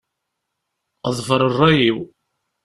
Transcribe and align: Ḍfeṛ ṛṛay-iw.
Ḍfeṛ 1.17 1.41
ṛṛay-iw. 1.51 1.97